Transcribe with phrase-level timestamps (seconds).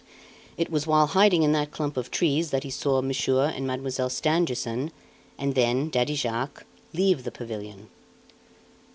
[0.57, 4.09] It was while hiding in that clump of trees that he saw Monsieur and Mademoiselle
[4.09, 4.91] Stangerson,
[5.37, 7.87] and then Daddy Jacques, leave the pavilion.